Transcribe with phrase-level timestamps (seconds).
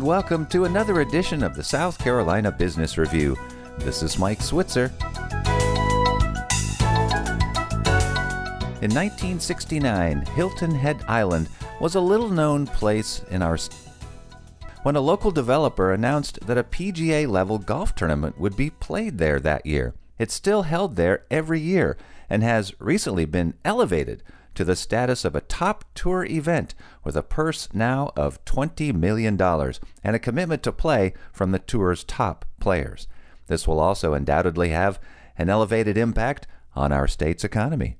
[0.00, 3.36] and welcome to another edition of the South Carolina Business Review.
[3.80, 4.86] This is Mike Switzer.
[8.80, 11.50] In 1969, Hilton Head Island
[11.82, 13.92] was a little known place in our state
[14.84, 19.38] when a local developer announced that a PGA level golf tournament would be played there
[19.38, 19.92] that year.
[20.18, 21.98] It's still held there every year
[22.30, 24.22] and has recently been elevated
[24.54, 29.40] to the status of a top tour event with a purse now of $20 million
[29.40, 33.06] and a commitment to play from the tour's top players.
[33.48, 35.00] This will also undoubtedly have
[35.36, 37.96] an elevated impact on our state's economy.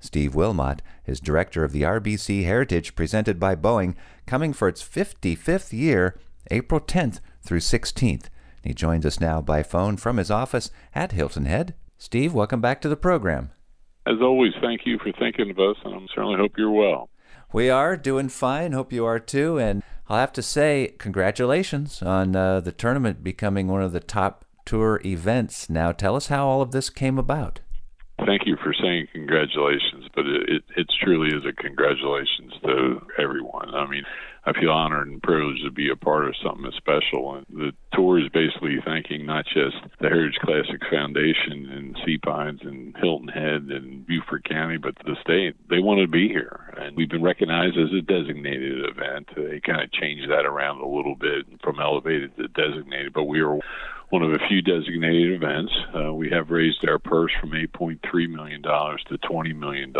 [0.00, 3.94] Steve Wilmot is director of the RBC Heritage presented by Boeing,
[4.26, 6.18] coming for its 55th year,
[6.50, 8.26] April 10th through 16th.
[8.62, 11.74] He joins us now by phone from his office at Hilton Head.
[11.98, 13.50] Steve, welcome back to the program.
[14.06, 17.10] As always, thank you for thinking of us, and I certainly hope you're well.
[17.52, 18.70] We are doing fine.
[18.70, 19.58] Hope you are too.
[19.58, 24.44] And I'll have to say, congratulations on uh, the tournament becoming one of the top
[24.64, 25.68] tour events.
[25.68, 27.60] Now, tell us how all of this came about.
[28.24, 33.74] Thank you for saying congratulations, but it, it, truly is a congratulations to everyone.
[33.74, 34.02] I mean,
[34.46, 37.34] I feel honored and privileged to be a part of something special.
[37.34, 42.60] And the tour is basically thanking not just the Heritage Classic Foundation and Sea Pines
[42.62, 45.54] and Hilton Head and Beaufort County, but the state.
[45.68, 46.72] They want to be here.
[46.78, 49.28] And we've been recognized as a designated event.
[49.36, 53.40] They kind of changed that around a little bit from elevated to designated, but we
[53.40, 53.58] are
[54.10, 55.72] one of a few designated events.
[55.94, 59.92] Uh, we have raised our purse from $8.3 million to $20 million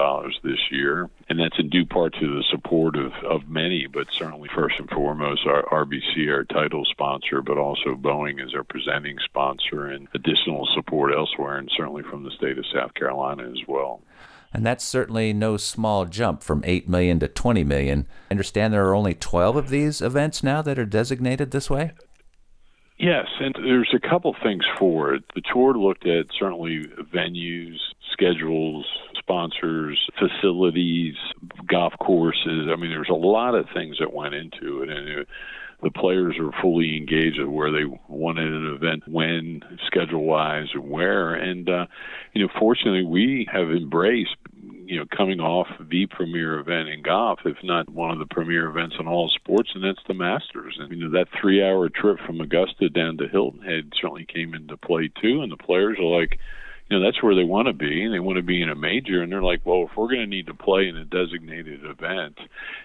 [0.44, 4.48] this year, and that's in due part to the support of, of many, but certainly
[4.54, 9.86] first and foremost, our RBC, our title sponsor, but also Boeing is our presenting sponsor,
[9.86, 14.02] and additional support elsewhere, and certainly from the state of South Carolina as well.
[14.54, 18.06] And that's certainly no small jump from 8 million to 20 million.
[18.30, 21.92] I understand there are only 12 of these events now that are designated this way?
[22.98, 25.24] Yes, and there's a couple things for it.
[25.34, 26.84] The tour looked at certainly
[27.14, 27.76] venues,
[28.12, 28.86] schedules,
[29.18, 31.14] sponsors, facilities,
[31.66, 32.68] golf courses.
[32.72, 35.28] I mean, there's a lot of things that went into it, and it,
[35.82, 40.88] the players are fully engaged with where they wanted an event, when, schedule wise, and
[40.88, 41.34] where.
[41.34, 41.86] And uh,
[42.32, 44.36] you know, fortunately, we have embraced
[44.86, 48.68] you know, coming off the premier event in golf, if not one of the premier
[48.68, 50.76] events in all sports, and that's the Masters.
[50.78, 54.76] And you know, that three-hour trip from Augusta down to Hilton Head certainly came into
[54.76, 55.42] play too.
[55.42, 56.38] And the players are like,
[56.88, 59.22] you know, that's where they want to be, they want to be in a major.
[59.22, 62.38] And they're like, well, if we're going to need to play in a designated event,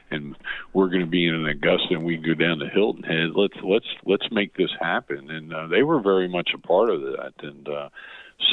[0.10, 0.36] and
[0.74, 3.58] we're going to be in an Augusta, and we go down to Hilton Head, let's
[3.64, 5.30] let's let's make this happen.
[5.30, 7.68] And uh, they were very much a part of that, and.
[7.68, 7.90] uh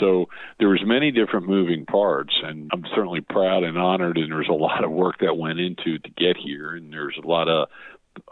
[0.01, 0.27] so
[0.59, 4.19] there was many different moving parts, and I'm certainly proud and honored.
[4.19, 7.27] And there's a lot of work that went into to get here, and there's a
[7.27, 7.69] lot of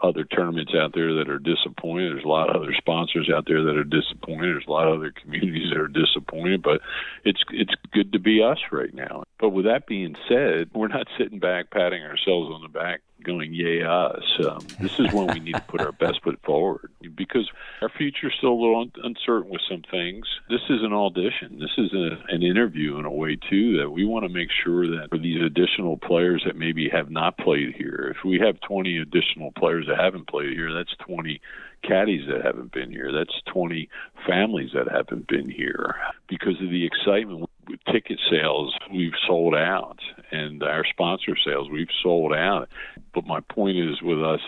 [0.01, 2.13] other tournaments out there that are disappointed.
[2.13, 4.53] There's a lot of other sponsors out there that are disappointed.
[4.53, 6.61] There's a lot of other communities that are disappointed.
[6.61, 6.81] But
[7.23, 9.23] it's it's good to be us right now.
[9.39, 13.53] But with that being said, we're not sitting back patting ourselves on the back going,
[13.53, 14.23] yay, us.
[14.39, 17.49] Um, this is when we need to put our best foot forward because
[17.81, 20.25] our future is still a little un- uncertain with some things.
[20.49, 21.59] This is an audition.
[21.59, 24.87] This is a, an interview in a way, too, that we want to make sure
[24.87, 28.97] that for these additional players that maybe have not played here, if we have 20
[28.97, 31.39] additional players that haven't played here, that's 20
[31.83, 33.11] caddies that haven't been here.
[33.11, 33.89] That's 20
[34.25, 35.95] families that haven't been here
[36.27, 37.46] because of the excitement.
[37.91, 39.99] Ticket sales, we've sold out,
[40.31, 42.69] and our sponsor sales, we've sold out.
[43.13, 44.39] But my point is with us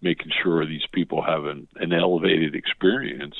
[0.00, 3.36] making sure these people have an, an elevated experience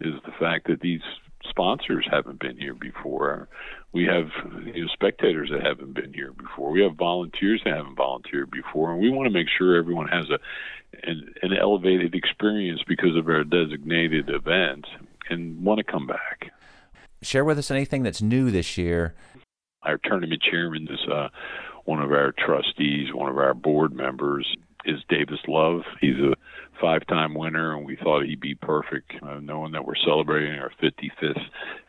[0.00, 1.00] is the fact that these
[1.48, 3.48] sponsors haven't been here before.
[3.92, 4.28] We have
[4.64, 6.70] you know, spectators that haven't been here before.
[6.70, 10.26] We have volunteers that haven't volunteered before, and we want to make sure everyone has
[10.30, 10.38] a
[11.02, 14.86] an, an elevated experience because of our designated event
[15.28, 16.50] and want to come back.
[17.22, 19.14] Share with us anything that's new this year.
[19.82, 21.28] Our tournament chairman is uh,
[21.84, 24.46] one of our trustees, one of our board members
[24.84, 25.82] is Davis Love.
[26.00, 26.34] He's a
[26.80, 31.40] five-time winner, and we thought he'd be perfect, uh, knowing that we're celebrating our 55th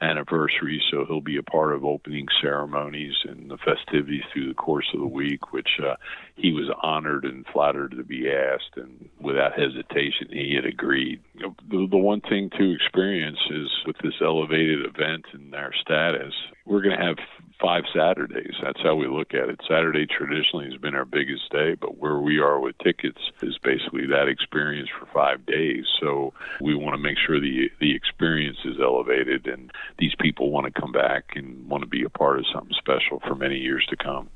[0.01, 0.81] anniversary.
[0.91, 4.99] So he'll be a part of opening ceremonies and the festivities through the course of
[4.99, 5.95] the week, which uh,
[6.35, 11.21] he was honored and flattered to be asked, and without hesitation, he had agreed.
[11.35, 16.33] The, the one thing to experience is with this elevated event and our status,
[16.65, 17.17] we're going to have
[17.61, 18.53] five Saturdays.
[18.63, 19.59] That's how we look at it.
[19.67, 24.07] Saturday traditionally has been our biggest day, but where we are with tickets is basically
[24.07, 25.85] that experience for five days.
[25.99, 30.73] So we want to make sure the the experience is elevated, and these people want
[30.73, 33.85] to come back and want to be a part of something special for many years
[33.89, 34.29] to come.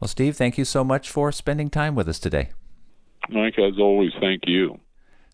[0.00, 2.50] Well, Steve, thank you so much for spending time with us today.
[3.28, 4.78] Mike, as always, thank you.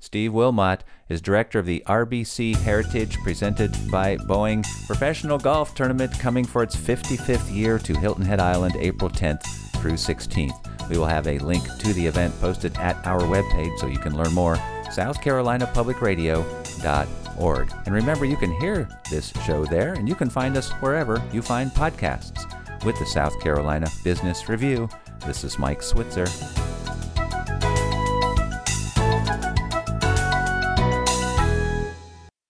[0.04, 6.44] Steve Wilmot is director of the RBC Heritage presented by Boeing Professional Golf Tournament coming
[6.44, 9.42] for its 55th year to Hilton Head Island April 10th
[9.80, 10.90] through 16th.
[10.90, 14.14] We will have a link to the event posted at our webpage so you can
[14.14, 14.56] learn more.
[14.90, 17.72] SouthCarolinaPublicRadio.org.
[17.86, 21.40] And remember, you can hear this show there, and you can find us wherever you
[21.40, 22.44] find podcasts.
[22.84, 24.86] With the South Carolina Business Review,
[25.24, 26.26] this is Mike Switzer.